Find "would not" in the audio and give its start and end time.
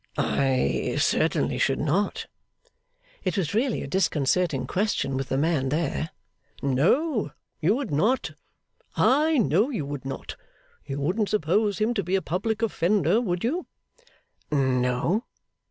7.75-8.31, 9.85-10.37